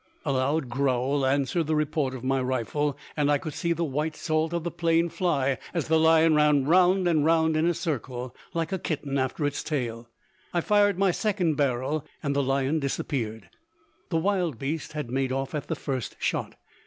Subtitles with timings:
[0.25, 4.15] A loud growl answered the report of my rifle, and I could see the white
[4.15, 8.35] salt of the plain fly as the lion ran round and round in a circle,
[8.55, 10.09] like a kitten after its tail.
[10.55, 13.49] I fired my second barrel and the lion disappeared.
[14.09, 16.55] The wildbeest had made off at the first shot.